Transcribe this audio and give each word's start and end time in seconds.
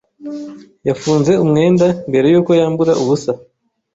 yafunze 0.87 1.31
umwenda 1.43 1.87
mbere 2.09 2.25
yuko 2.33 2.51
yambura 2.59 2.93
ubusa. 3.01 3.31